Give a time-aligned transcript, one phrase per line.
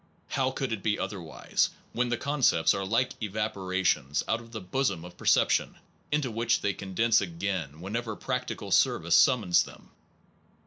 [0.29, 3.11] How percepts could it be otherwise when the con are con ce pts are like
[3.21, 5.75] evaporations out of the substan tial bosom of perception,
[6.11, 9.91] into which they condense again whenever practical service summons them?